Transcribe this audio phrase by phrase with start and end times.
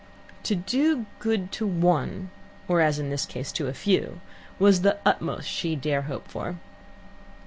[0.45, 2.31] To do good to one,
[2.67, 4.19] or, as in this case, to a few,
[4.57, 6.55] was the utmost she dare hope for.